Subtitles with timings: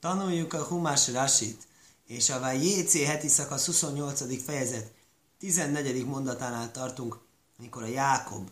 [0.00, 1.66] Tanuljuk a Humás Rasit,
[2.06, 4.44] és a JC heti szakasz 28.
[4.44, 4.92] fejezet
[5.38, 6.04] 14.
[6.04, 7.18] mondatánál tartunk,
[7.58, 8.50] amikor a Jákob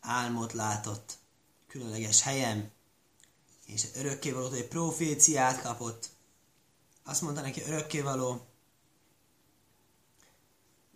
[0.00, 1.18] álmot látott
[1.68, 2.70] különleges helyen,
[3.66, 6.08] és örökkévaló, egy proféciát kapott.
[7.04, 8.46] Azt mondta neki örökkévaló,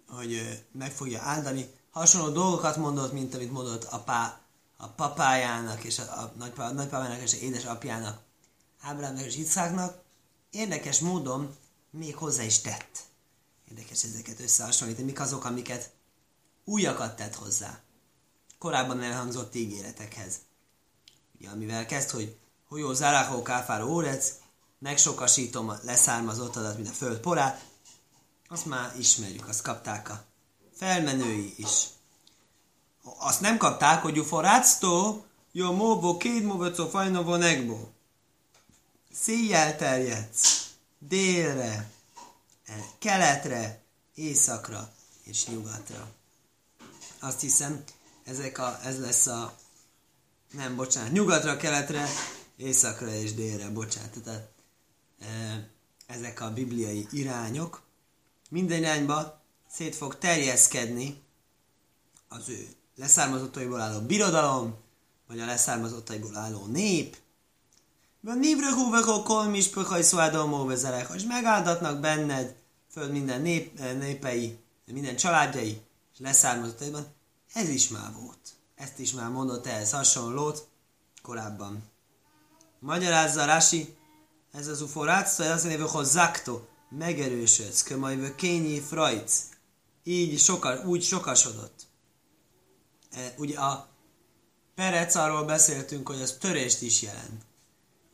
[0.09, 1.71] hogy meg fogja áldani.
[1.91, 4.41] Hasonló dolgokat mondott, mint amit mondott apá,
[4.77, 8.27] a papájának, és a, a nagypapájának, és a édesapjának,
[8.81, 10.03] Ábrámnak és Icáknak.
[10.51, 11.57] Érdekes módon
[11.91, 12.99] még hozzá is tett.
[13.71, 15.07] Érdekes ezeket összehasonlítani.
[15.07, 15.91] Mik azok, amiket
[16.65, 17.81] újakat tett hozzá.
[18.59, 20.35] Korábban elhangzott ígéretekhez.
[21.39, 24.33] Ugye, amivel kezd, hogy Hujó Záráhó Káfár Órec,
[24.79, 27.65] megsokasítom a leszármazottadat, mint a föld porát,
[28.49, 30.25] azt már ismerjük, azt kapták a
[30.75, 31.87] felmenői is.
[33.19, 37.93] Azt nem kapták, hogy uforáctó, jó móbó, két móbocó, fajna vonekbó.
[39.13, 41.91] Széjjel terjedsz, délre,
[42.67, 43.83] eh, keletre,
[44.15, 44.93] északra
[45.25, 46.13] és nyugatra.
[47.19, 47.85] Azt hiszem,
[48.25, 49.59] ezek a, ez lesz a,
[50.51, 52.09] nem, bocsánat, nyugatra, keletre,
[52.57, 54.23] északra és délre, bocsánat.
[54.25, 54.49] Tehát,
[55.21, 55.71] e,
[56.07, 57.83] ezek a bibliai irányok,
[58.51, 61.23] minden irányba szét fog terjeszkedni
[62.29, 64.77] az ő leszármazottaiból álló birodalom,
[65.27, 67.17] vagy a leszármazottaiból álló nép,
[68.25, 72.57] a nívre húvekó kolmis pöhaj szvádalmó vezerek, és megáldatnak benned
[72.91, 77.07] föld minden nép, népei, minden családjai, és leszármazottaiban.
[77.53, 78.39] Ez is már volt.
[78.75, 80.69] Ezt is már mondott ehhez hasonlót
[81.23, 81.83] korábban.
[82.79, 83.97] Magyarázza Rasi,
[84.53, 89.43] ez az uforáctó, ez azt mondja, hogy zakto, megerősödsz, kömajvő kényi frajc,
[90.03, 91.87] így soka, úgy sokasodott.
[93.11, 93.89] E, ugye a
[94.75, 97.47] perec arról beszéltünk, hogy az törést is jelent.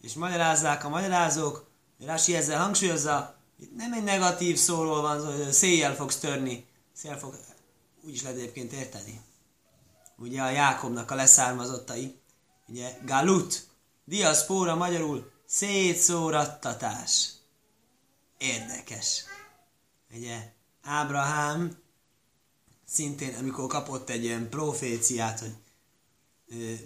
[0.05, 5.95] És magyarázzák a magyarázók, Rási ezzel hangsúlyozza, itt nem egy negatív szóról van, hogy széjjel
[5.95, 7.39] fogsz törni, széjjel fog,
[8.03, 9.21] úgy is lehet egyébként érteni.
[10.17, 12.21] Ugye a Jákobnak a leszármazottai,
[12.69, 13.67] ugye Galut,
[14.05, 17.29] diaszpóra magyarul szétszórattatás.
[18.39, 19.25] Érdekes.
[20.15, 21.79] Ugye Ábrahám
[22.87, 25.55] szintén, amikor kapott egy ilyen proféciát, hogy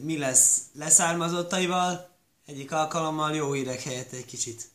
[0.01, 2.08] mi lesz leszármazottaival,
[2.49, 4.69] egyik alkalommal jó hírek helyett egy kicsit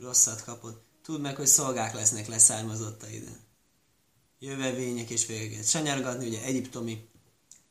[0.00, 0.84] rosszat kapott.
[1.02, 3.28] Tudd meg, hogy szolgák lesznek leszármazottaid.
[4.38, 5.68] Jövevények és végeket.
[5.68, 7.08] Sanyargatni, ugye egyiptomi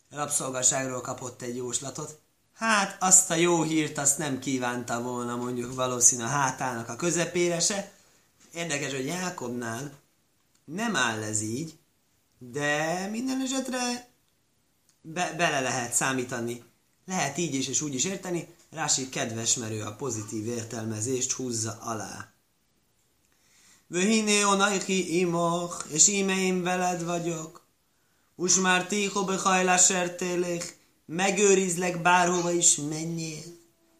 [0.10, 2.20] rabszolgaságról kapott egy jóslatot.
[2.54, 7.60] Hát azt a jó hírt azt nem kívánta volna mondjuk valószínű a hátának a közepére
[7.60, 7.92] se.
[8.54, 9.92] Érdekes, hogy Jákobnál
[10.66, 11.78] nem áll ez így,
[12.38, 14.10] de minden esetre
[15.02, 16.64] be, bele lehet számítani.
[17.06, 18.53] Lehet így is és úgy is érteni.
[18.74, 22.34] Rási kedves merő a pozitív értelmezést húzza alá.
[23.88, 27.62] Vöhiné onajki imoch, és íme én veled vagyok.
[28.36, 33.44] Us már tího behajlás sertélek, megőrizlek bárhova is menjél.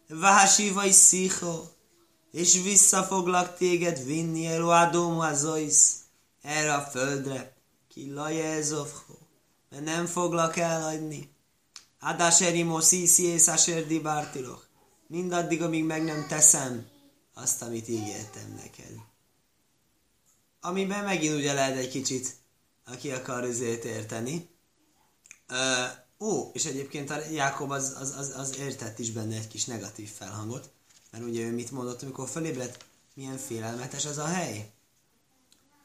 [0.08, 1.68] Vásiva is szího,
[2.30, 5.76] és visszafoglak téged vinni el Adom azois,
[6.42, 7.56] erre a földre,
[7.88, 9.14] ki lajezovho,
[9.70, 11.32] mert nem foglak elhagyni.
[12.00, 14.63] Adáseri szíszi és asérdi bártilok,
[15.06, 16.86] mindaddig, amíg meg nem teszem
[17.34, 18.92] azt, amit ígértem neked.
[20.60, 22.34] Amiben megint ugye lehet egy kicsit,
[22.86, 24.48] aki akar ezért érteni.
[25.48, 29.64] Uh, ó, és egyébként a Jákob az, az, az, az értett is benne egy kis
[29.64, 30.70] negatív felhangot,
[31.10, 34.70] mert ugye ő mit mondott, amikor felébredt, milyen félelmetes az a hely.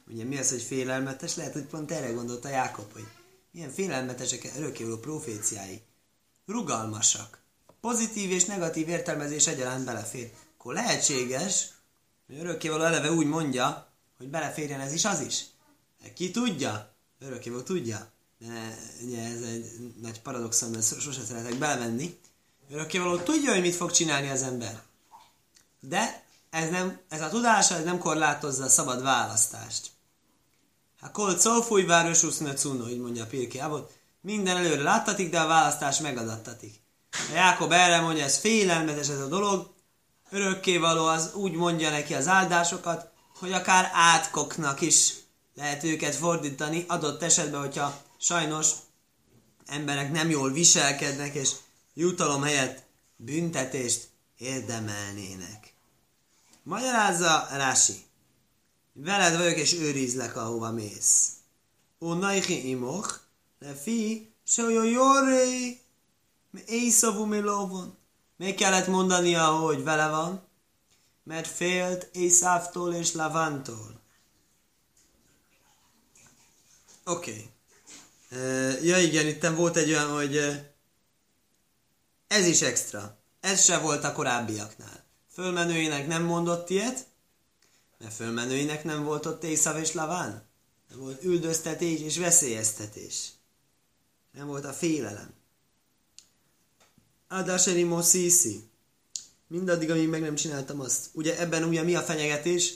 [0.08, 1.36] Ugye mi az, hogy félelmetes?
[1.36, 3.08] Lehet, hogy pont erre gondolt a Jákob, hogy
[3.52, 5.82] milyen félelmetesek örökkévaló proféciái.
[6.46, 7.40] Rugalmasak.
[7.82, 10.32] Pozitív és negatív értelmezés egyaránt belefér.
[10.58, 11.68] Akkor lehetséges,
[12.28, 15.46] hogy örökkévaló eleve úgy mondja, hogy beleférjen ez is, az is.
[16.16, 16.94] Ki tudja?
[17.20, 18.12] Örökkévaló tudja.
[18.40, 22.20] De ugye ez egy nagy paradoxon, mert sosem szeretek belemenni.
[22.72, 24.82] Örökkévaló tudja, hogy mit fog csinálni az ember.
[25.80, 29.92] De ez, nem, ez a tudása ez nem korlátozza a szabad választást.
[31.00, 33.70] Ha kol cófúj város uszne cuno, így mondja a Pirke
[34.22, 36.74] minden előre láttatik, de a választás megadattatik.
[37.30, 39.74] A Jákob erre mondja, ez félelmetes ez a dolog,
[40.30, 45.14] örökkévaló az úgy mondja neki az áldásokat, hogy akár átkoknak is
[45.56, 48.72] lehet őket fordítani, adott esetben, hogyha sajnos
[49.66, 51.52] emberek nem jól viselkednek, és
[51.94, 52.84] jutalom helyett
[53.16, 54.08] büntetést
[54.38, 55.74] érdemelnének.
[56.64, 58.06] Magyarázza Rási.
[58.94, 61.32] Veled vagyok, és őrizlek, ahova mész.
[62.00, 63.20] Ó, naichi imoch,
[63.60, 65.80] le fi, se jorré,
[66.66, 67.98] éjszavú mi lovon.
[68.38, 70.48] Még kellett mondania, hogy vele van,
[71.24, 74.02] mert félt Észávtól és Lavántól.
[77.06, 77.32] Oké.
[78.32, 78.88] Okay.
[78.88, 80.38] Ja igen, itt volt egy olyan, hogy
[82.28, 83.18] ez is extra.
[83.40, 85.04] Ez se volt a korábbiaknál.
[85.32, 87.08] Fölmenőinek nem mondott ilyet,
[87.98, 90.48] mert fölmenőinek nem volt ott Észav és Laván.
[90.90, 93.30] Nem volt üldöztetés és veszélyeztetés.
[94.32, 95.39] Nem volt a félelem.
[97.32, 98.64] Adáseri Mosziszi.
[99.48, 101.10] Mindaddig, amíg meg nem csináltam azt.
[101.14, 102.74] Ugye ebben ugye mi a fenyegetés?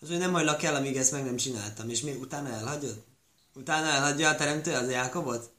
[0.00, 1.88] Az, hogy nem hajlak el, amíg ezt meg nem csináltam.
[1.88, 3.02] És még utána elhagyod?
[3.54, 5.50] Utána elhagyja a teremtő az Jákobot?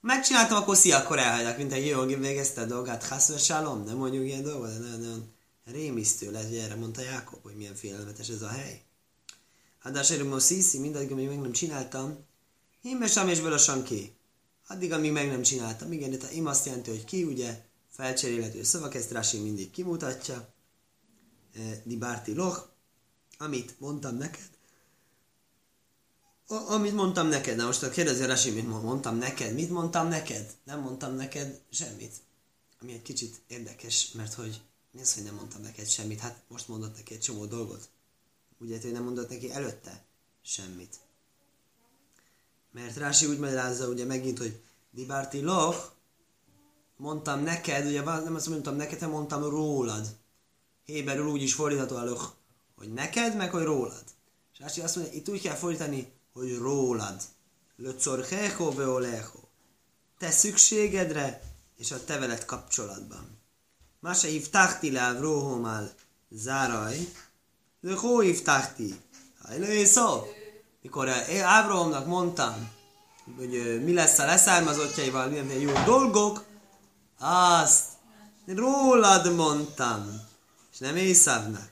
[0.00, 3.06] Megcsináltam, akkor szia, akkor elhagyják, mint egy jó végezte a dolgát.
[3.06, 5.32] Haszvesalom, nem mondjuk ilyen dolgot, de nagyon, nagyon
[5.64, 8.82] rémisztő lesz, hogy erre mondta Jákob, hogy milyen félelmetes ez a hely.
[9.78, 12.24] Hadás erőm sziszi, mindaddig, amíg meg nem csináltam,
[12.82, 14.16] himmesam és a ki.
[14.66, 15.92] Addig, amíg meg nem csináltam.
[15.92, 20.54] Igen, a im azt jelenti, hogy ki, ugye, felcserélhető szavak, ezt Rashi mindig kimutatja.
[21.54, 22.68] E, Dibárti loch,
[23.38, 24.56] amit mondtam neked,
[26.48, 30.54] a, amit mondtam neked, na most a kérdezi Rasi, mit mondtam neked, mit mondtam neked?
[30.64, 32.14] Nem mondtam neked semmit.
[32.80, 34.60] Ami egy kicsit érdekes, mert hogy
[34.90, 36.20] mi az, hogy nem mondtam neked semmit?
[36.20, 37.88] Hát most mondott neki egy csomó dolgot.
[38.58, 40.04] Ugye, hogy nem mondott neki előtte
[40.42, 40.96] semmit.
[42.76, 45.90] Mert Rási úgy magyarázza ugye megint, hogy Dibárti loch,
[46.96, 50.06] mondtam neked, ugye nem azt mondtam neked, hanem mondtam rólad.
[50.84, 52.24] Héberül úgy is fordítható a loch,
[52.76, 54.04] hogy neked, meg hogy rólad.
[54.52, 57.22] És Rási azt mondja, itt úgy kell fordítani, hogy rólad.
[57.76, 59.38] Löcorchecho beolecho.
[60.18, 61.42] Te szükségedre
[61.76, 63.38] és a te veled kapcsolatban.
[64.00, 65.94] Mása hívtáhti le Avróhomál
[66.30, 67.12] záraj,
[67.80, 68.94] de hó hívtáhti.
[69.42, 70.35] Hajlő szó.
[70.86, 71.08] Mikor
[71.42, 72.70] Ábrahomnak mondtam,
[73.36, 76.44] hogy mi lesz a leszármazottjaival, milyen jó dolgok,
[77.18, 77.84] azt
[78.46, 80.20] rólad mondtam,
[80.72, 81.70] és nem Észávnak.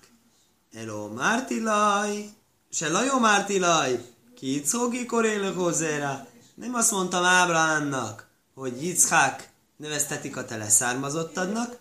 [0.72, 2.28] Eló Mártilaj,
[2.70, 6.26] se Lajó Mártilaj, ki Yitzhoki koréle hozzára.
[6.54, 11.76] Nem azt mondtam Ábrahámnak, hogy Yitzhak neveztetik a te leszármazottadnak.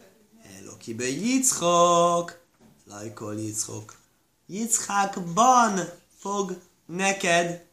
[0.59, 2.39] Elokiből Yitzhok,
[2.87, 3.95] lajkol Yitzhok.
[4.45, 5.79] Yitzhakban
[6.19, 7.65] fog neked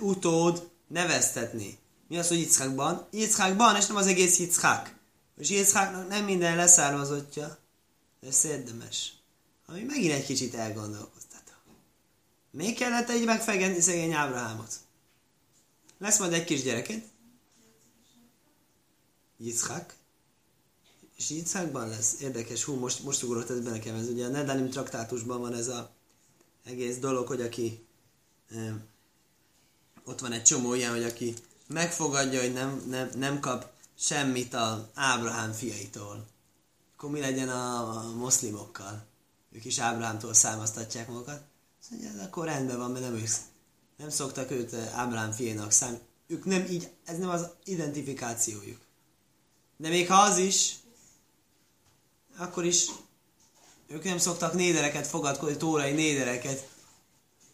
[0.00, 1.78] utód neveztetni.
[2.08, 3.08] Mi az, hogy Yitzhakban?
[3.10, 4.94] Yitzhakban, és nem az egész Yitzhak.
[5.38, 7.58] És Yitzhaknak nem minden leszármazottja.
[8.20, 9.12] Ez érdemes.
[9.66, 11.26] Ami megint egy kicsit elgondolkozott.
[12.56, 14.74] Még kellett egy megfegenni szegény Ábrahámot?
[15.98, 17.02] Lesz majd egy kis gyereked?
[19.36, 19.94] Yitzhak.
[21.16, 22.20] És Yitzhakban lesz.
[22.20, 23.94] Érdekes, hú, most, most ugrott ez be nekem.
[23.94, 25.94] Ez ugye a Nedalim traktátusban van ez a
[26.64, 27.85] egész dolog, hogy aki
[30.04, 31.34] ott van egy csomó ilyen, hogy aki
[31.66, 36.26] megfogadja, hogy nem, nem, nem kap semmit a Ábrahám fiaitól.
[36.96, 39.06] Akkor mi legyen a, a moszlimokkal?
[39.52, 41.42] Ők is Ábrahámtól származtatják magukat.
[41.80, 43.28] Azt mondja, ez akkor rendben van, mert nem ők,
[43.96, 45.98] nem szoktak őt Ábrám fiénak szám.
[46.26, 48.80] Ők nem így, ez nem az identifikációjuk.
[49.76, 50.74] De még ha az is,
[52.36, 52.86] akkor is
[53.86, 56.68] ők nem szoktak nédereket fogadkozni, tórai nédereket.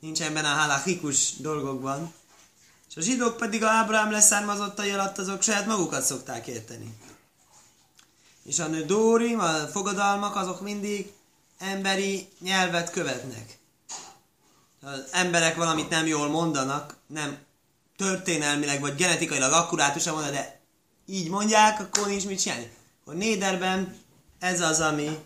[0.03, 2.13] Nincsen benne a halachikus dolgokban.
[2.91, 6.97] És a zsidók pedig a Ábrám leszármazottai alatt azok saját magukat szokták érteni.
[8.45, 11.13] És a nődórim, a fogadalmak, azok mindig
[11.59, 13.61] emberi nyelvet követnek
[14.83, 17.39] az emberek valamit nem jól mondanak, nem
[17.97, 20.61] történelmileg vagy genetikailag akkurátusan mondanak, de
[21.07, 22.71] így mondják, akkor nincs mit csinálni.
[23.05, 23.97] A néderben
[24.39, 25.19] ez az, ami,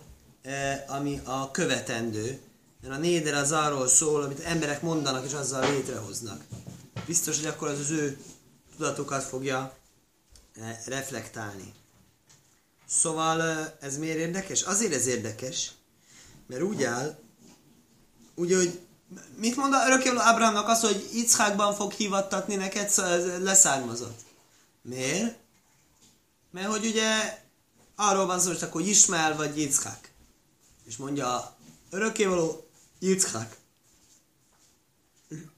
[0.42, 2.40] eh, ami a követendő.
[2.80, 6.45] Mert a néder az arról szól, amit emberek mondanak és azzal létrehoznak.
[7.06, 8.18] Biztos, hogy akkor az az ő
[8.76, 9.76] tudatokat fogja
[10.56, 11.73] eh, reflektálni.
[12.88, 14.62] Szóval eh, ez miért érdekes?
[14.62, 15.71] Azért ez érdekes,
[16.47, 17.18] mert úgy áll,
[18.35, 18.80] ugye, hogy
[19.37, 22.92] Mit mond a örökkévaló Ábrahámnak az, hogy Itzhákban fog hivattatni neked
[23.42, 24.21] leszármazott?
[24.83, 25.37] Miért?
[26.50, 27.38] Mert hogy ugye
[27.97, 30.09] arról van szó, hogy akkor Ismael vagy Yitzhak.
[30.85, 31.56] És mondja
[31.90, 32.65] örökkévaló
[33.06, 33.56] Yitzhak.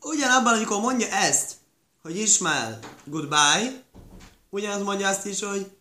[0.00, 1.57] Ugyanabban, amikor mondja ezt,
[2.02, 3.85] hogy Ismael goodbye,
[4.50, 5.76] ugyanaz mondja azt is, hogy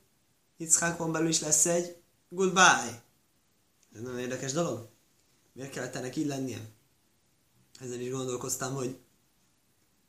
[0.58, 1.96] Yitzhakon belül is lesz egy
[2.30, 3.04] goodbye.
[3.96, 4.88] Ez nagyon érdekes dolog.
[5.54, 6.76] Miért kellett ennek így lennie?
[7.80, 8.98] ezen is gondolkoztam, hogy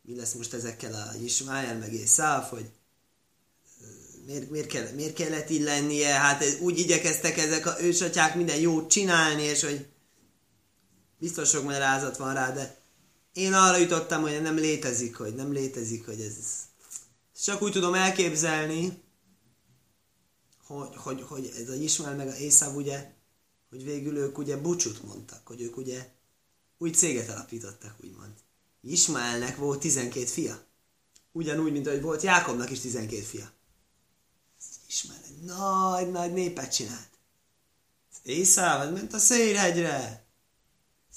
[0.03, 2.71] mi lesz most ezekkel a Ismájel, meg Észáv, hogy
[4.27, 8.91] miért, miért, kell, miért kellett így lennie, hát úgy igyekeztek ezek a ősatyák minden jót
[8.91, 9.87] csinálni, és hogy
[11.19, 12.77] biztos sok magyarázat van rá, de
[13.33, 16.35] én arra jutottam, hogy nem létezik, hogy nem létezik, hogy ez,
[17.43, 19.03] csak úgy tudom elképzelni,
[20.67, 23.17] hogy, hogy, hogy ez a Ismael meg a Észáv ugye
[23.71, 26.09] hogy végül ők ugye bucsút mondtak, hogy ők ugye
[26.79, 28.33] új céget alapítottak, úgymond.
[28.81, 30.65] Ismaelnek volt 12 fia.
[31.33, 33.53] Ugyanúgy, mint ahogy volt Jákobnak is 12 fia.
[34.89, 37.09] Ismael egy nagy-nagy népet csinált.
[38.23, 40.27] Észával ment a Szélhegyre.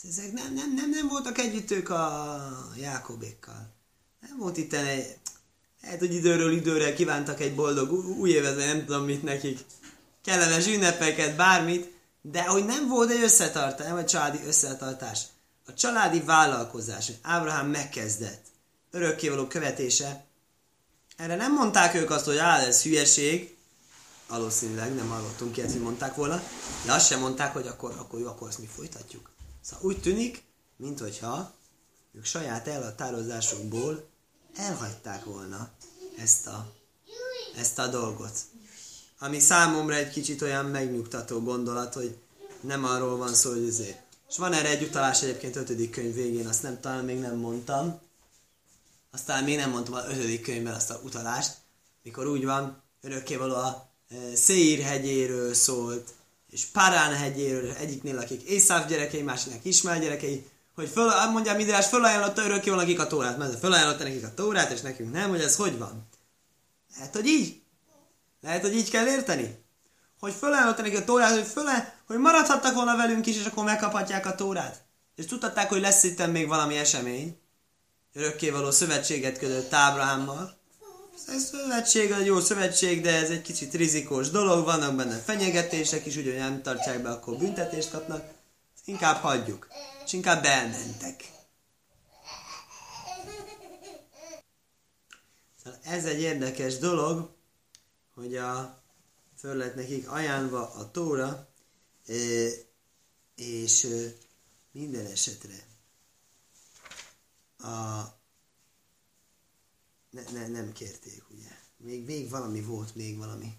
[0.10, 3.74] Ezek nem, nem, nem, nem voltak együtt ők a Jákobékkal.
[4.22, 5.18] Nem volt itt egy...
[5.82, 9.60] Hát, hogy időről időre kívántak egy boldog új évet, nem tudom mit nekik.
[10.24, 15.22] Kellemes ünnepeket, bármit, de hogy nem volt egy összetartás, nem egy családi összetartás.
[15.66, 18.46] A családi vállalkozás, hogy Ábrahám megkezdett,
[18.92, 20.26] örökkévaló követése,
[21.18, 23.56] erre nem mondták ők azt, hogy áll, ez hülyeség,
[24.28, 26.44] valószínűleg nem hallottunk ilyet, hogy mondták volna,
[26.86, 29.31] de azt sem mondták, hogy akkor, akkor jó, akkor ezt mi folytatjuk.
[29.62, 30.44] Szóval úgy tűnik,
[30.78, 31.54] minthogyha
[32.14, 34.10] ők saját elhatározásukból
[34.56, 35.70] elhagyták volna
[36.18, 36.72] ezt a,
[37.58, 38.40] ezt a dolgot.
[39.20, 42.18] Ami számomra egy kicsit olyan megnyugtató gondolat, hogy
[42.62, 44.02] nem arról van szó, hogy azért.
[44.30, 48.00] És van erre egy utalás egyébként ötödik könyv végén, azt nem talán még nem mondtam.
[49.12, 51.58] Aztán még nem mondtam az ötödik könyvben azt a utalást,
[52.04, 56.14] mikor úgy van, örökkévaló a e, Széír hegyéről szólt,
[56.52, 62.44] és Parán hegyéről, egyiknél akik Észáv gyerekei, másiknek Ismál gyerekei, hogy föl, mondja Midrás, fölajánlotta
[62.44, 65.78] örökkévaló nekik a tórát, mert fölajánlotta nekik a tórát, és nekünk nem, hogy ez hogy
[65.78, 66.10] van.
[66.96, 67.62] Lehet, hogy így.
[68.42, 69.60] Lehet, hogy így kell érteni.
[70.20, 74.26] Hogy fölajánlotta nekik a tórát, hogy föle, hogy maradhattak volna velünk is, és akkor megkaphatják
[74.26, 74.82] a tórát.
[75.16, 77.40] És tudhatták, hogy lesz itt még valami esemény.
[78.14, 80.61] Örökkévaló szövetséget kötött Ábrahámmal.
[81.28, 86.16] Ez szövetség, egy jó szövetség, de ez egy kicsit rizikós dolog, vannak benne fenyegetések is,
[86.16, 88.34] ugye nem tartják be, akkor büntetést kapnak.
[88.86, 89.68] Inkább hagyjuk.
[90.06, 91.32] És inkább elmentek.
[95.64, 97.30] Szóval ez egy érdekes dolog,
[98.14, 98.82] hogy a,
[99.38, 101.48] föl lett nekik ajánlva a tóra,
[103.36, 103.88] és
[104.72, 105.66] minden esetre
[107.58, 108.02] a,
[110.12, 111.50] ne, ne, nem kérték, ugye.
[111.78, 113.54] Még, még valami volt, még valami.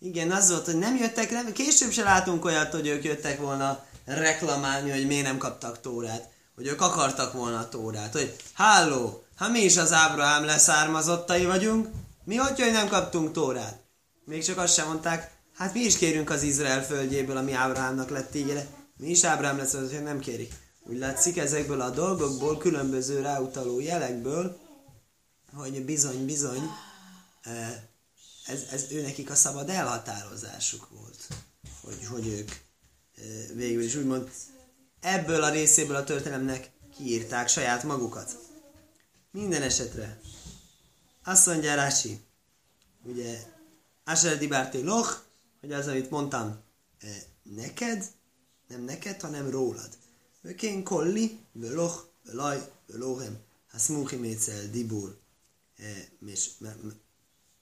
[0.00, 3.84] Igen, az volt, hogy nem jöttek, nem, később se látunk olyat, hogy ők jöttek volna
[4.04, 6.30] reklamálni, hogy miért nem kaptak tórát.
[6.54, 8.12] Hogy ők akartak volna a tórát.
[8.12, 11.88] Hogy, háló, ha mi is az Ábrahám leszármazottai vagyunk,
[12.24, 13.80] mi hogy, hogy nem kaptunk tórát?
[14.24, 18.34] Még csak azt sem mondták, hát mi is kérünk az Izrael földjéből, ami Ábrahámnak lett
[18.34, 18.66] ígére.
[18.96, 20.52] Mi is Ábrahám lesz, hogy nem kérik.
[20.88, 24.58] Úgy látszik ezekből a dolgokból, különböző ráutaló jelekből,
[25.52, 26.70] hogy bizony, bizony,
[28.46, 31.28] ez, ez ő nekik a szabad elhatározásuk volt,
[31.80, 32.50] hogy, hogy ők
[33.54, 34.30] végül is úgymond
[35.00, 38.38] ebből a részéből a történelemnek kiírták saját magukat.
[39.30, 40.20] Minden esetre
[41.24, 42.20] azt mondja Rási,
[43.02, 43.38] ugye,
[44.04, 45.18] Asher Dibárté Loch,
[45.60, 46.60] hogy az, amit mondtam,
[47.42, 48.04] neked,
[48.68, 49.88] nem neked, hanem rólad.
[50.40, 53.38] Vökén kolli, völoch, völaj, völóhem,
[53.70, 55.19] haszmuchi mécel dibur,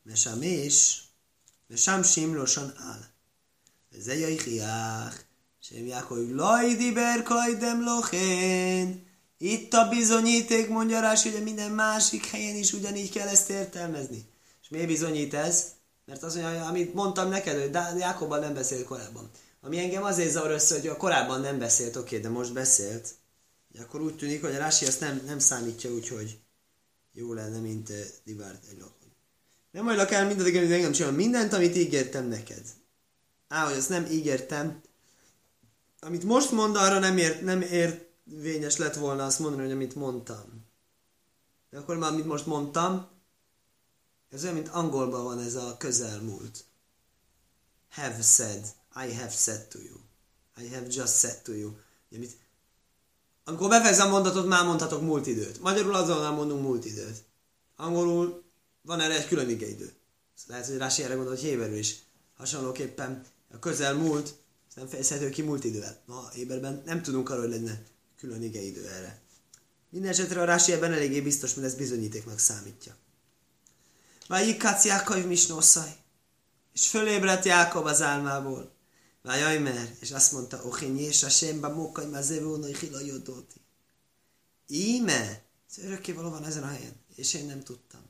[0.06, 1.08] משמש,
[1.70, 3.00] משמשים לשון על.
[3.92, 5.24] וזה יחייך,
[5.62, 8.92] שם יעקב לא דיבר קודם לכן,
[9.38, 14.26] Itt a bizonyíték, mondja rá, hogy minden másik helyen is ugyanígy kell ezt értelmezni.
[14.62, 15.66] És miért bizonyít ez?
[16.06, 19.30] Mert az, amit mondtam neked, hogy Jákobban nem beszélt korábban.
[19.62, 23.10] Ami engem azért zavar össze, hogy a korábban nem beszélt, oké, okay, de most beszélt.
[23.80, 26.40] Akkor úgy tűnik, hogy a Rási ezt nem, nem számítja úgy, hogy
[27.19, 29.13] jó lenne, mint uh, Divárt egy lakon.
[29.71, 32.67] Nem hajlak el mindent, amit engem csinál, mindent, amit ígértem neked.
[33.49, 34.81] Á, hogy azt nem ígértem.
[36.01, 39.95] Amit most mond, arra nem ért, nem ért vényes lett volna azt mondani, hogy amit
[39.95, 40.67] mondtam.
[41.71, 43.09] De akkor már, amit most mondtam,
[44.31, 46.65] ez olyan, mint angolban van ez a közelmúlt.
[47.91, 49.97] Have said, I have said to you.
[50.61, 51.73] I have just said to you.
[52.15, 52.37] Amit,
[53.49, 55.61] amikor befejezem mondatot, már mondhatok múlt időt.
[55.61, 57.25] Magyarul azonnal mondunk múlt időt.
[57.77, 58.43] Angolul
[58.83, 59.93] van erre egy külön igeidő.
[60.47, 61.97] Lehet, hogy Rási erre gondol, hogy Héberül is.
[62.37, 63.25] Hasonlóképpen
[63.55, 64.35] a közelmúlt,
[64.75, 66.03] nem fejezhető ki múlt idővel.
[66.07, 67.83] Ma Héberben nem tudunk arról, hogy lenne
[68.19, 69.21] külön igeidő erre.
[69.91, 72.97] Minden esetre a Rási ebben eléggé biztos, mert ez bizonyítéknak számítja.
[74.27, 75.97] Vájikác Jákov misnószaj.
[76.73, 78.73] És fölébredt Jákob az álmából.
[79.29, 83.61] Vájajmer, és azt mondta, Ochin és a semba mókai ma zevónai hila jodóti.
[84.67, 88.01] Íme, ez örökké van ezen a helyen, és én nem tudtam.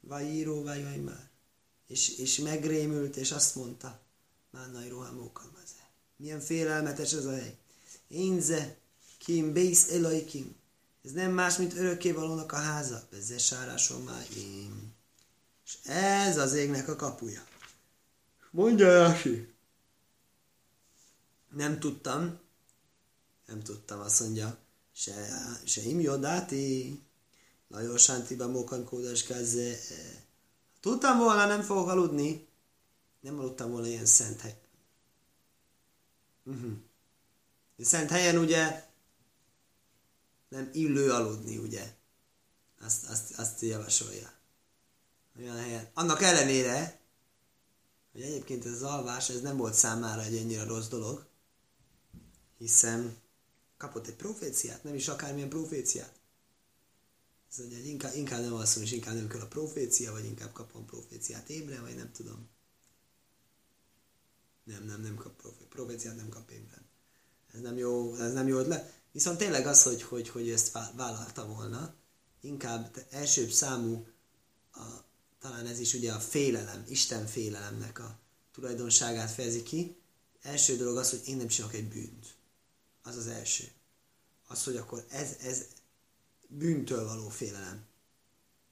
[0.00, 1.28] Vajíró, vájajmer.
[1.86, 4.00] És, és megrémült, és azt mondta,
[4.50, 5.50] Mánai rohamókal
[6.16, 7.56] Milyen félelmetes ez a hely.
[8.08, 8.76] Énze,
[9.18, 10.56] Kim Bész Elaikim.
[11.04, 13.06] Ez nem más, mint örökkévalónak a háza.
[13.10, 14.94] Vezze sáráson már én.
[15.64, 17.44] És ez az égnek a kapuja.
[18.50, 19.51] Mondja Jási.
[21.54, 22.38] Nem tudtam,
[23.46, 24.58] nem tudtam, azt mondja,
[24.92, 25.28] se,
[25.64, 27.00] se im jodáti,
[27.68, 29.78] Lajos Sántiba Mókan Kódas Kaze.
[30.80, 32.48] Tudtam volna, nem fogok aludni.
[33.20, 34.60] Nem aludtam volna ilyen szent hely.
[36.44, 36.72] Uh-huh.
[37.78, 38.84] Szent helyen ugye
[40.48, 41.94] nem illő aludni, ugye?
[42.80, 44.32] Azt, azt, azt javasolja.
[45.38, 45.90] Olyan helyen.
[45.94, 47.00] Annak ellenére,
[48.12, 51.26] hogy egyébként ez az alvás, ez nem volt számára egy ennyire rossz dolog,
[52.62, 53.16] hiszen
[53.76, 56.20] kapott egy proféciát, nem is akármilyen proféciát.
[57.50, 60.86] Ez hogy inkább, inkább nem alszom, és inkább nem kell a profécia, vagy inkább kapom
[60.86, 62.48] proféciát ébre, vagy nem tudom.
[64.64, 66.86] Nem, nem, nem kap profé- proféciát, nem kap ébren.
[67.52, 69.00] Ez nem jó, ez nem jó ötlet.
[69.12, 71.94] Viszont tényleg az, hogy, hogy, hogy ezt vállalta volna,
[72.40, 74.06] inkább elsőbb számú,
[74.72, 74.84] a,
[75.40, 78.18] talán ez is ugye a félelem, Isten félelemnek a
[78.52, 79.96] tulajdonságát fejezi ki.
[80.42, 82.40] Első dolog az, hogy én nem csinálok egy bűnt.
[83.02, 83.64] Az az első.
[84.46, 85.66] Az, hogy akkor ez, ez
[86.48, 87.84] bűntől való félelem.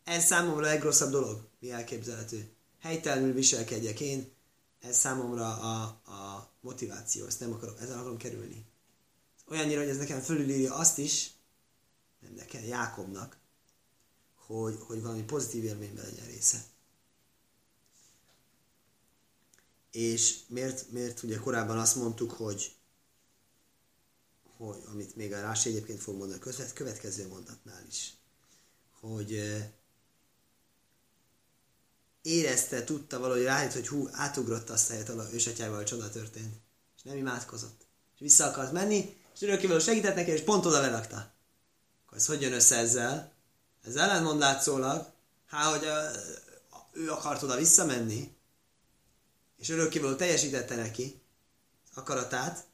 [0.05, 2.51] Ez számomra a legrosszabb dolog, mi elképzelhető.
[2.81, 4.33] Helytelenül viselkedjek én,
[4.81, 5.83] ez számomra a,
[6.13, 8.65] a motiváció, ezt nem akarok, ezen akarom kerülni.
[9.49, 11.31] Olyannyira, hogy ez nekem fölülírja azt is,
[12.21, 13.37] nem nekem, Jákobnak,
[14.35, 16.65] hogy, hogy valami pozitív élményben legyen része.
[19.91, 22.75] És miért, miért ugye korábban azt mondtuk, hogy,
[24.67, 28.13] hogy amit még a Rási egyébként fog mondani a következő mondatnál is,
[29.01, 29.63] hogy
[32.23, 36.55] érezte, tudta valahogy rájött, hogy hú, átugrott azt a helyet, ahol ősatyával csoda történt.
[36.97, 37.87] És nem imádkozott.
[38.15, 41.33] És vissza akart menni, és örökkévaló segített neki, és pont oda lerakta.
[42.07, 43.33] Akkor ez hogy jön össze ezzel?
[43.85, 45.13] Ez ellenmond látszólag,
[45.47, 46.11] há, hogy a,
[46.93, 48.37] ő akart oda visszamenni,
[49.59, 51.21] és örökkévaló teljesítette neki
[51.95, 52.69] akaratát,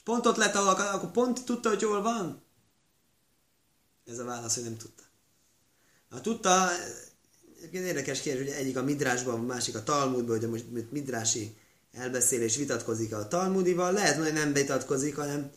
[0.00, 2.42] és pont ott lett, ahol akar, akkor pont tudta, hogy hol van.
[4.06, 5.02] Ez a válasz, hogy nem tudta.
[6.10, 6.68] Ha tudta,
[7.56, 11.56] Egyébként érdekes kérdés, hogy egyik a Midrásban, a másik a Talmudban, hogy most Midrási
[11.92, 15.50] elbeszélés vitatkozik a Talmudival, lehet, hogy nem vitatkozik, hanem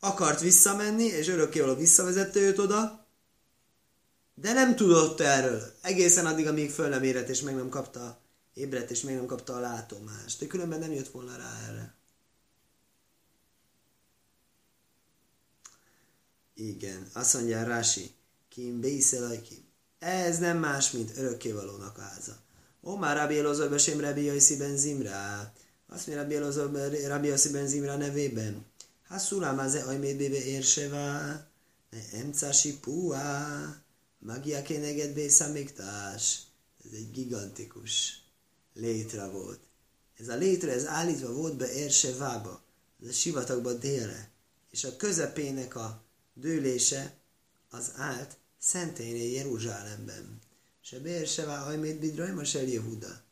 [0.00, 3.06] akart visszamenni, és örökkévaló visszavezette őt oda,
[4.34, 5.62] de nem tudott erről.
[5.82, 8.20] Egészen addig, amíg föl nem érett, és meg nem kapta
[8.60, 10.40] ébredt, és meg nem kapta a látomást.
[10.40, 11.94] De különben nem jött volna rá erre.
[16.54, 18.14] Igen, azt mondja Rási,
[18.48, 19.64] kim beiszelajkim.
[19.98, 22.36] Ez nem más, mint örökkévalónak háza.
[22.82, 25.52] Ó, már Rabbi Elozor besém Rabbi Yossi ben Zimra.
[25.88, 26.70] Azt mondja Rabbi Elozor
[27.06, 28.66] Rabbi Yossi ben Zimra nevében.
[29.08, 30.98] Hasszulám az e ajméd bébe érseva,
[31.90, 33.76] ne emcási puá,
[34.18, 36.42] magia kéneged bészamiktás.
[36.84, 38.19] Ez egy gigantikus
[38.74, 39.60] létre volt.
[40.18, 42.62] Ez a létre, ez állítva volt be Érsevába,
[43.02, 44.30] ez a sivatagba délre.
[44.70, 46.02] És a közepének a
[46.34, 47.14] dőlése
[47.70, 50.38] az állt szentélynél Jeruzsálemben.
[50.80, 53.22] Se Bérsevá hajmét bidrajma el Jehuda.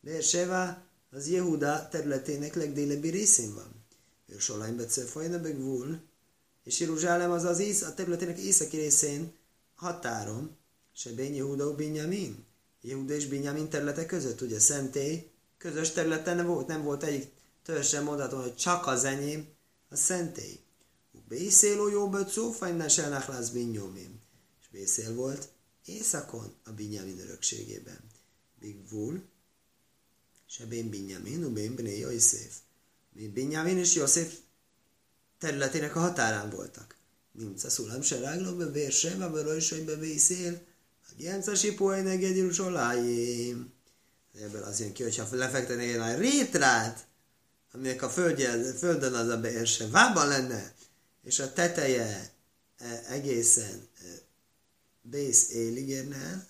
[0.00, 3.84] Bérsevá az Jehuda területének legdélebbi részén van.
[4.26, 6.00] Ősolajn becefajna begvul,
[6.64, 9.32] és Jeruzsálem az az ész, a területének északi részén
[9.74, 10.56] határon,
[10.92, 12.44] se Ben Jehuda Binyamin.
[12.82, 17.30] Jehuda és Binyamin területe között, ugye szentély, közös területen volt, nem volt egyik
[17.62, 19.48] törzsen mondhatom, hogy csak az enyém,
[19.88, 20.60] a szentély.
[21.28, 24.20] Bészéló jó böcó, fajnás elnachlász binyomim.
[24.60, 25.48] És Bészél volt
[25.84, 28.00] északon a Binyamin örökségében.
[28.60, 29.22] Bigvul,
[30.46, 32.56] se ben Binyamin, ubén Bné Josef.
[33.12, 34.38] Mi Binyamin és Josef
[35.38, 36.96] területének a határán voltak.
[37.32, 40.60] Nimca szulam se rágló be vérse, be rojsony be Bészél,
[41.12, 43.72] a Genca sipuaj neged Jeruzsálájém.
[44.40, 47.06] Ebből az jön ki, hogyha lefektenél a rétrát,
[47.72, 50.74] aminek a földje, földön az a beérse, vában lenne,
[51.22, 52.32] és a teteje
[52.78, 54.04] e, egészen e,
[55.02, 56.46] bész élig érne el,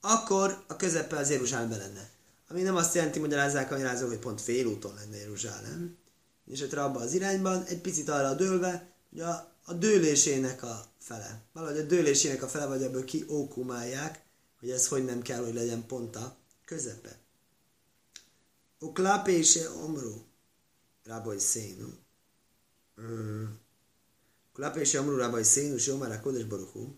[0.00, 2.10] akkor a közepe az Jeruzsálemben lenne.
[2.48, 5.96] Ami nem azt jelenti, magyarázzák a magyarázók, hogy pont félúton lenne Jeruzsálem,
[6.46, 11.42] és ott abban az irányban, egy picit arra dőlve, hogy a, a dőlésének a fele.
[11.52, 14.24] Valahogy a dőlésének a fele, vagy ebből kiókumálják,
[14.58, 17.18] hogy ez hogy nem kell, hogy legyen pont a közepe.
[18.78, 20.22] Uklapése omru,
[21.04, 21.88] raboj szénu.
[24.52, 26.94] Klapése omru, raboj szénu, már a kodes baruchú.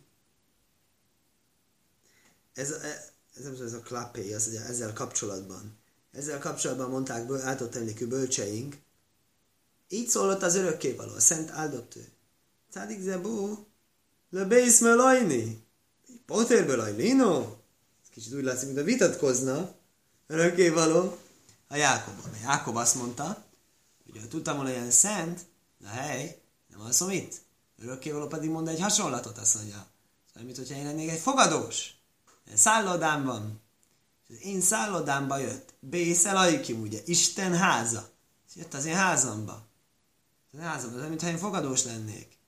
[2.53, 2.71] Ez,
[3.35, 5.79] ez nem ez a klapé, az, ezzel kapcsolatban.
[6.11, 8.77] Ezzel kapcsolatban mondták átott emlékű bölcseink,
[9.89, 12.09] így szólott az örökkévaló, a szent áldott ő.
[12.71, 13.67] Cádik zebú,
[14.33, 15.67] le bész melajni.
[16.29, 17.41] Ajlino.
[18.03, 19.75] Ez kicsit úgy látszik, mint a vitatkozna.
[20.27, 21.19] Örökkévaló.
[21.69, 22.31] a Jákobban.
[22.33, 23.45] A Jákob azt mondta,
[24.05, 25.41] hogy ha tudtam volna ilyen szent,
[25.79, 27.35] de hely, nem alszom itt.
[27.79, 29.87] Örökkévaló pedig mond egy hasonlatot, azt mondja.
[30.29, 31.95] Szóval, mint hogyha én lennék egy fogadós.
[32.55, 33.61] Szállodám van.
[34.29, 35.75] És az én szállodámba jött.
[35.81, 38.09] Bészel Aikim, ugye, Isten háza.
[38.49, 39.67] És jött az én házamba.
[40.53, 42.41] Az én házamba, mintha én fogadós lennék.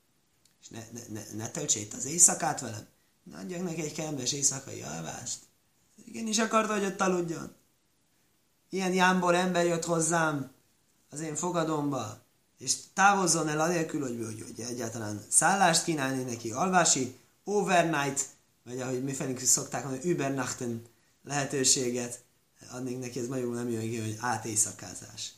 [0.65, 2.87] És ne, ne, ne, ne töltse itt az éjszakát velem.
[3.23, 5.39] Ne adjak neki egy kellemes éjszakai alvást.
[6.05, 7.55] Igen, is akarta, hogy ott aludjon.
[8.71, 10.51] Ilyen jámbor ember jött hozzám
[11.11, 12.23] az én fogadomba,
[12.59, 18.29] és távozzon el anélkül, hogy, hogy, hogy egyáltalán szállást kínálni neki, alvási, overnight,
[18.65, 20.83] vagy ahogy mi felénk szokták mondani, übernachten
[21.25, 22.23] lehetőséget
[22.71, 25.33] adnék neki, ez magyarul nem jön ki, hogy átéjszakázás.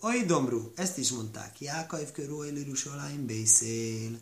[0.00, 4.18] Ajdomru, ezt is mondták, Jákaiv körül beszél.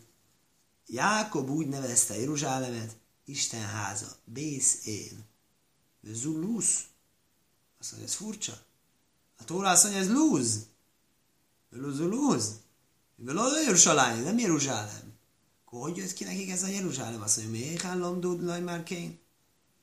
[0.91, 5.11] Jákob úgy nevezte Jeruzsálemet, Isten háza, beszél.
[6.01, 6.83] Zulusz.
[7.79, 8.61] Azt mondja, ez furcsa.
[9.37, 10.65] A Tóra azt mondja, ez lúz.
[11.69, 12.59] Lúz, lúz.
[13.15, 15.13] Veló Jeruzsálem, nem Jeruzsálem.
[15.65, 17.21] Akkor hogy jött ki nekik ez a Jeruzsálem?
[17.21, 19.19] Azt mondja, miért hallom dudlaj már kén?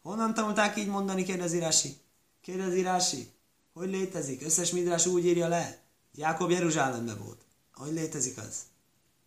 [0.03, 1.97] Honnan tanulták így mondani, kérdezi Rási?
[2.41, 3.31] Kérdezi Rási.
[3.73, 4.43] Hogy létezik?
[4.43, 5.83] Összes midrás úgy írja le.
[6.15, 7.45] Jákob Jeruzsálembe volt.
[7.73, 8.57] Hogy létezik az?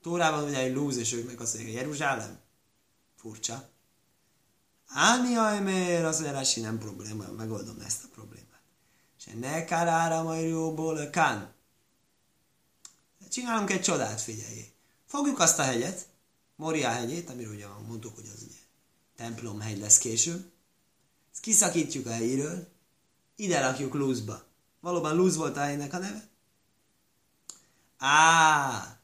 [0.02, 2.40] Tórában ugye egy lúz, és ők meg azt mondják, Jeruzsálem?
[3.16, 3.70] Furcsa.
[4.88, 8.62] Áni ajmér, mondja, Rási nem probléma, megoldom ezt a problémát.
[9.18, 11.54] És ne karára majd jóból kán.
[13.30, 14.74] Csinálunk egy csodát, figyeljék.
[15.06, 16.08] Fogjuk azt a hegyet,
[16.56, 18.58] Moria hegyét, amiről ugye mondtuk, hogy az ugye
[19.16, 20.52] templomhegy lesz később.
[21.32, 22.68] Ezt kiszakítjuk a helyéről,
[23.36, 24.44] ide rakjuk lúzba.
[24.80, 26.28] Valóban lúz volt a helynek a neve?
[27.98, 28.99] Á,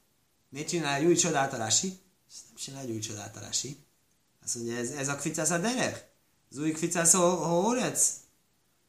[0.48, 2.00] miért csinál egy új csodát a Rasi?
[2.28, 3.84] Ezt nem csinál egy új csodát a Rasi.
[4.44, 6.10] Azt mondja, ez, ez a kficász a derek?
[6.50, 8.14] Az új kficász a horec?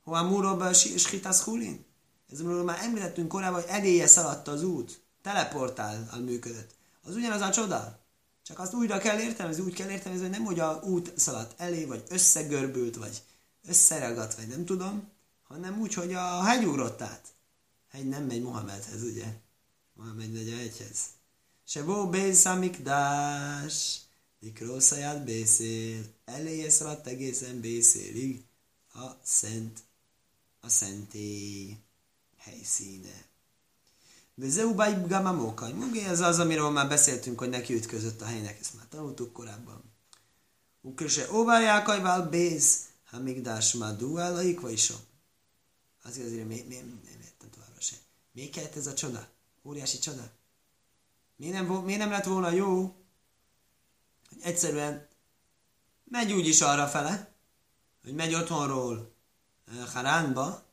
[0.04, 1.86] Hová múróba skitasz hulin?
[2.32, 5.02] Ez már említettünk korábban, hogy edélye szaladta az út.
[5.22, 6.76] Teleportál működött.
[7.04, 8.00] Az ugyanaz a csoda.
[8.44, 11.86] Csak azt újra kell értelmezni, úgy kell értelmezni, hogy nem hogy a út szaladt elé,
[11.86, 13.22] vagy összegörbült, vagy
[13.68, 15.12] összeragadt, vagy nem tudom,
[15.44, 17.28] hanem úgy, hogy a hegy ugrott át.
[17.90, 19.26] Hegy nem megy Mohamedhez, ugye?
[19.94, 21.00] Mohamed megy a hegyhez.
[21.76, 24.00] Bó bészamikdás,
[24.40, 28.44] mikrószaját beszél, eléje szaladt egészen beszélig
[28.94, 29.80] a szent,
[30.60, 31.78] a szentély
[32.38, 33.26] helyszíne.
[34.36, 35.72] Vezeu Baib Mokai.
[35.72, 39.84] Mugi ez az, amiről már beszéltünk, hogy neki ütközött a helynek, ezt már tanultuk korábban.
[40.82, 44.96] Ukrese Óvárjákajvál Béz, ha még dás már duálaik, vagy so.
[46.04, 48.00] Azért azért még nem, nem értem továbbra sem.
[48.32, 49.28] Miért kellett ez a csoda?
[49.64, 50.37] Óriási csoda.
[51.38, 52.96] Miért nem, miért nem lett volna jó,
[54.30, 55.08] hogy egyszerűen
[56.04, 57.36] megy úgyis arra fele,
[58.04, 59.16] hogy megy otthonról
[59.94, 60.64] Haránba,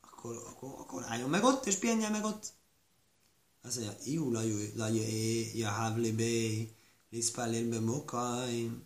[0.00, 2.52] akkor, akkor, akkor álljon meg ott, és pihenjen meg ott.
[3.62, 4.30] Azt mondja, Iú
[4.76, 6.74] lajé, jahavli bé,
[7.10, 8.82] liszpálél be mokaim,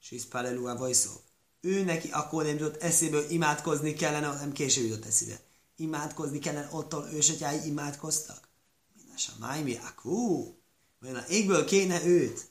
[0.00, 1.10] és liszpálelú a vajszó.
[1.60, 5.40] Ő neki akkor nem jutott eszébe, hogy imádkozni kellene, nem később jutott eszébe.
[5.76, 8.45] Imádkozni kellene, ottól ősatyái imádkoztak.
[9.16, 10.54] Minden a májmi, akú.
[11.00, 12.50] Vajon a égből kéne őt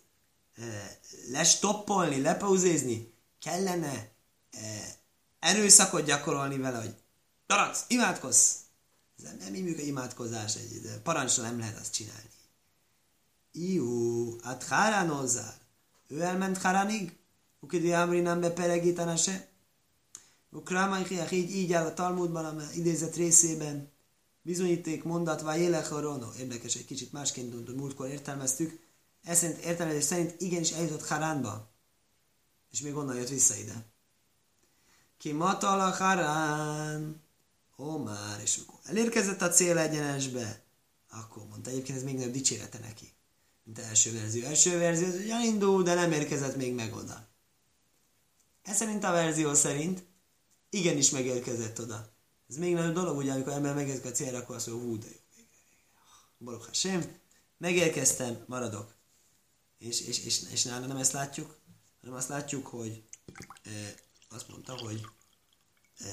[0.56, 1.00] e,
[1.32, 4.12] lestoppolni, lepauzézni, kellene
[4.52, 4.96] e,
[5.40, 6.96] erőszakot gyakorolni vele, hogy
[7.48, 8.54] Daradsz, imádkozz!
[9.18, 12.30] Ez nem, működik imádkozás, egy parancsra nem lehet azt csinálni.
[13.52, 15.54] Iú, hát Hárán hozzá.
[16.08, 17.18] Ő elment Háránig?
[17.60, 19.48] Ukidi Amri nem beperegítene se?
[20.52, 23.94] Ukrámányhiach így, így áll a Talmudban, a idézett részében.
[24.46, 26.28] Bizonyíték mondat, vagy élek a rono.
[26.40, 28.80] Érdekes, egy kicsit másként hogy múltkor értelmeztük.
[29.24, 31.72] Ez szerint értelmezés szerint igenis eljutott Haránba.
[32.72, 33.86] És még onnan jött vissza ide.
[35.18, 37.22] Ki matala Harán.
[37.78, 40.64] Ó, már, és akkor elérkezett a cél egyenesbe,
[41.10, 43.14] akkor mondta, egyébként ez még nem dicsérete neki,
[43.64, 44.46] mint első verzió.
[44.46, 47.28] Első verzió, hogy elindul, de nem érkezett még meg oda.
[48.64, 50.04] Ez szerint a verzió szerint
[50.70, 52.14] igenis megérkezett oda.
[52.50, 55.08] Ez még nagyobb dolog, ugye, amikor ember megérkezik a célra, akkor azt mondja, hú, de
[55.08, 55.44] jó,
[56.38, 57.20] Baruch Hashem,
[57.58, 58.94] megérkeztem, maradok.
[59.78, 61.58] És, és, és, és nála nem ezt látjuk,
[62.02, 63.04] hanem azt látjuk, hogy
[63.64, 63.70] e,
[64.30, 65.06] azt mondta, hogy
[65.98, 66.08] e,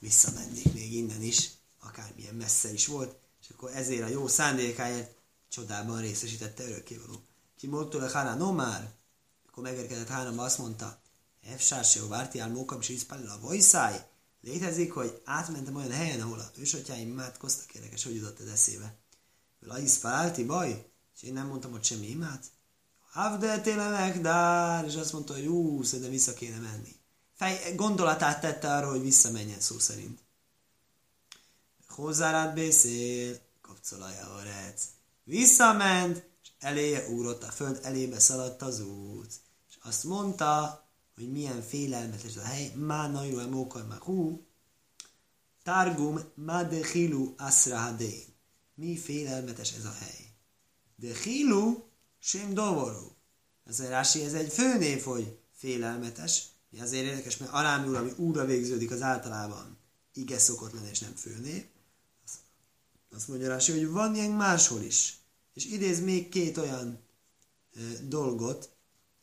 [0.00, 5.16] visszamennék még innen is, akármilyen messze is volt, és akkor ezért a jó szándékáért
[5.48, 7.22] csodában részesítette örökkévaló.
[7.56, 8.92] Ki mondta a Hána, no már,
[9.48, 11.00] akkor megérkezett Hána, azt mondta,
[11.42, 14.06] Efsár se vártiál mókam és a vajszáj.
[14.40, 18.94] Létezik, hogy átmentem olyan helyen, ahol a ősötyáim imádkoztak, érdekes, hogy jutott ez eszébe.
[19.60, 22.46] Laisz Pálti baj, és én nem mondtam hogy semmi imát.
[23.10, 26.98] Havdeltéle megdár, és azt mondta, hogy ú, szerintem vissza kéne menni
[27.38, 30.20] fej, gondolatát tette arra, hogy visszamenjen szó szerint.
[31.88, 34.82] hozzárát beszél, kopcolaja a rec.
[35.24, 39.32] Visszament, és eléje úrott a föld, elébe szaladt az út.
[39.68, 40.82] És azt mondta,
[41.18, 44.46] hogy milyen félelmetes a hely, má nagyról emókar már hú,
[45.62, 48.24] Targum Madechilu Asrahadé.
[48.74, 50.32] Mi félelmetes ez a hely.
[50.96, 51.82] De Hilu
[52.18, 53.16] Sim Dovorú.
[53.64, 56.42] Ez egy rási, ez egy főnév, hogy félelmetes.
[56.70, 59.78] Mi azért érdekes, mert Arámi úr, ami úra végződik, az általában
[60.12, 61.64] ige szokott lenni, és nem főnév.
[63.10, 65.18] Azt mondja Rási, hogy van ilyen máshol is.
[65.54, 67.00] És idéz még két olyan
[67.74, 68.70] e, dolgot,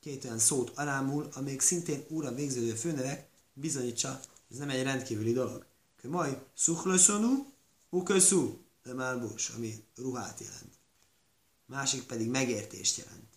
[0.06, 4.20] két olyan szót arámul, amelyek szintén úra végződő főnevek bizonyítsa,
[4.52, 5.66] ez nem egy rendkívüli dolog.
[6.02, 7.54] Majd szuchlöszonú,
[7.90, 8.64] uköszú,
[9.20, 10.74] bus, ami ruhát jelent.
[11.66, 13.28] Másik pedig megértést jelent.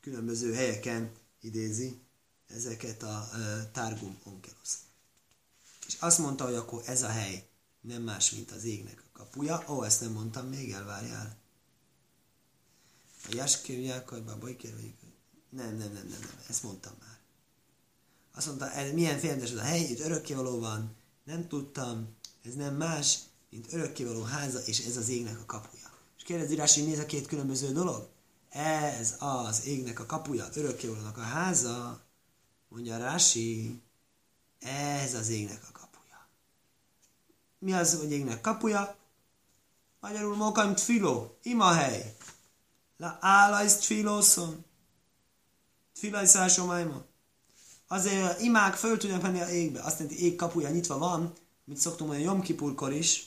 [0.00, 1.98] Különböző helyeken idézi
[2.46, 4.72] ezeket a uh, Targum Onkelos.
[5.86, 7.48] És azt mondta, hogy akkor ez a hely
[7.80, 9.64] nem más, mint az égnek a kapuja.
[9.68, 11.36] Ó, ezt nem mondtam még, elvárjál.
[13.24, 14.97] A Jaskir Jákajba, Bajkér, vagy...
[15.50, 17.18] Nem, nem, nem, nem, nem, ezt mondtam már.
[18.34, 22.74] Azt mondta, ez milyen félelmetes az a hely, itt örökkévaló van, nem tudtam, ez nem
[22.74, 23.18] más,
[23.50, 25.90] mint örökkévaló háza, és ez az égnek a kapuja.
[26.16, 28.08] És kérdezi rá, hogy ez a két különböző dolog?
[28.48, 32.00] Ez az égnek a kapuja, örökkévalónak a háza,
[32.68, 33.80] mondja Rási,
[34.60, 36.28] ez az égnek a kapuja.
[37.58, 38.96] Mi az, hogy égnek kapuja?
[40.00, 42.16] Magyarul mokam tfiló, imahely.
[42.96, 43.78] La állajsz
[45.98, 46.24] tfilószon.
[46.26, 47.04] Tfilajszásomájma.
[47.86, 49.80] Azért imák föl tudnak menni a égbe.
[49.80, 51.32] Azt jelenti, ég kapuja nyitva van,
[51.64, 53.26] mint szoktunk mondani Jom Kipurkor is,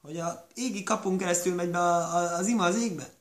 [0.00, 3.14] hogy a égi kapunk keresztül megy be az ima az égbe.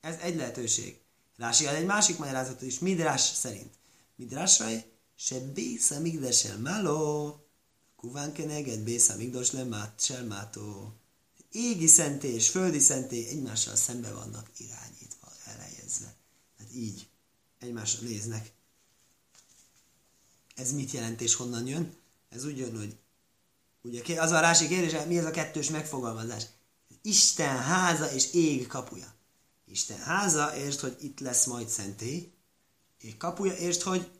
[0.00, 0.98] Ez egy lehetőség.
[1.36, 3.72] Rási egy másik magyarázat is, Midrás szerint.
[4.16, 4.84] Midrásai,
[5.16, 7.36] se bésza migdesel máló,
[7.96, 9.64] kuván keneged bésza migdos le
[10.28, 10.92] mátó.
[11.50, 14.50] Égi szentély és földi szentély egymással szembe vannak.
[14.70, 14.83] Hát
[16.74, 17.08] így
[17.58, 18.52] egymásra néznek.
[20.54, 21.94] Ez mit jelent és honnan jön?
[22.28, 22.96] Ez úgy jön, hogy
[23.82, 26.46] ugye az a rási kérdés, mi ez a kettős megfogalmazás?
[27.02, 29.14] Isten háza és ég kapuja.
[29.66, 32.32] Isten háza, értsd, hogy itt lesz majd szentély,
[32.98, 34.10] és kapuja, értsd, hogy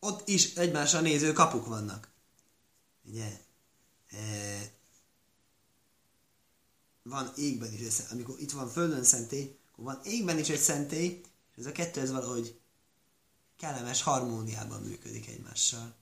[0.00, 2.10] ott is egymásra néző kapuk vannak.
[3.04, 3.40] Ugye?
[4.08, 4.72] E,
[7.02, 11.20] van égben is, amikor itt van földön szentély, akkor van égben is egy szentély,
[11.52, 12.60] és ez a kettő ez valahogy
[13.56, 15.94] kellemes harmóniában működik egymással.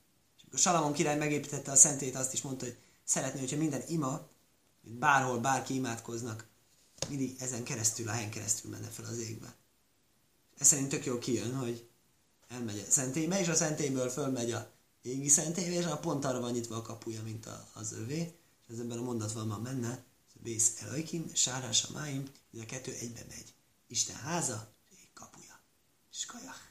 [0.51, 4.27] A Salamon király megépítette a szentét, azt is mondta, hogy szeretné, hogyha minden ima,
[4.83, 6.47] hogy bárhol bárki imádkoznak,
[7.09, 9.55] mindig ezen keresztül, a helyen keresztül menne fel az égbe.
[10.57, 11.89] Ez szerint tök jó kijön, hogy
[12.47, 16.51] elmegy a szentélybe, és a szentélyből fölmegy a égi szentélybe, és a pont arra van
[16.51, 18.19] nyitva a kapuja, mint a, az övé,
[18.61, 20.03] és ez ebben a mondatban van menne,
[20.43, 22.29] Bész Elaikim, Sárás a Máim,
[22.61, 23.53] a kettő egybe megy.
[23.87, 24.75] Isten háza,
[25.13, 25.63] kapuja.
[26.11, 26.64] És kajach.